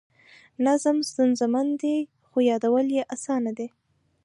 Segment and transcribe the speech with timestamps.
[0.65, 1.95] نظم ستونزمن دی
[2.27, 3.67] خو یادول یې اسان دي.